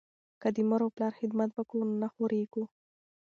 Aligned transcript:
که 0.41 0.47
د 0.55 0.57
مور 0.69 0.81
او 0.85 0.89
پلار 0.95 1.13
خدمت 1.19 1.49
وکړو 1.53 1.83
نو 1.89 1.95
نه 2.03 2.07
خواریږو. 2.13 2.63